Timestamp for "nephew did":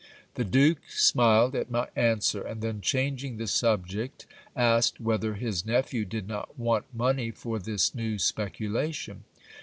5.63-6.27